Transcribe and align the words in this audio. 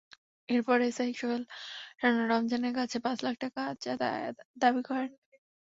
এরপর 0.49 0.77
এসআই 0.81 1.11
সোহেল 1.19 1.43
রানা 2.01 2.23
রমজানের 2.25 2.73
কাছে 2.79 2.97
পাঁচ 3.05 3.17
লাখ 3.25 3.35
টাকা 3.43 3.61
চাঁদা 3.83 4.09
দাবি 4.61 4.81
করেন। 4.89 5.11